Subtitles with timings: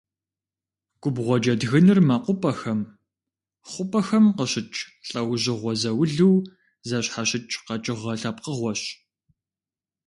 [1.01, 2.79] Губгъуэ джэдгынр мэкъупӏэхэм,
[3.69, 6.35] хъупӏэхэм къыщыкӏ, лӏэужьыгъуэ заулу
[6.87, 8.81] зэщхьэщыкӏ къэкӏыгъэ лъэпкъыгъуэщ.